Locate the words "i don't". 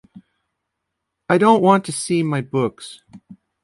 1.29-1.61